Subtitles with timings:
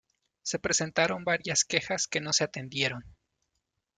[0.41, 3.03] Se presentaron varias quejas que no se atendieron.